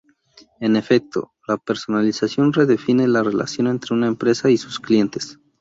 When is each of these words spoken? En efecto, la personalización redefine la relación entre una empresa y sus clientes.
En 0.59 0.77
efecto, 0.77 1.35
la 1.47 1.57
personalización 1.57 2.53
redefine 2.53 3.07
la 3.07 3.21
relación 3.21 3.67
entre 3.67 3.93
una 3.93 4.07
empresa 4.07 4.49
y 4.49 4.57
sus 4.57 4.79
clientes. 4.79 5.37